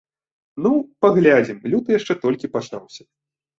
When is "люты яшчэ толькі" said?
1.75-2.53